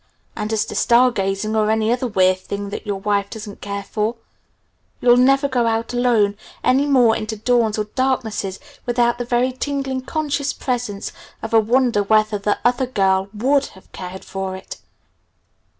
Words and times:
And 0.35 0.51
as 0.51 0.65
to 0.65 0.73
'star 0.73 1.11
gazing' 1.11 1.55
or 1.55 1.69
any 1.69 1.91
other 1.91 2.07
weird 2.07 2.39
thing 2.39 2.71
that 2.71 2.87
your 2.87 2.99
wife 2.99 3.29
doesn't 3.29 3.61
care 3.61 3.83
for 3.83 4.15
you'll 4.99 5.15
never 5.15 5.47
go 5.47 5.67
out 5.67 5.93
alone 5.93 6.37
any 6.63 6.87
more 6.87 7.15
into 7.15 7.35
dawns 7.35 7.77
or 7.77 7.83
darknesses 7.83 8.59
without 8.87 9.19
the 9.19 9.25
very 9.25 9.51
tingling 9.51 10.01
conscious 10.01 10.53
presence 10.53 11.11
of 11.43 11.53
a 11.53 11.59
wonder 11.59 12.01
whether 12.01 12.39
the 12.39 12.57
'other 12.65 12.87
girl' 12.87 13.29
would 13.31 13.67
have 13.77 13.91
cared 13.91 14.25
for 14.25 14.55
it!" 14.55 14.77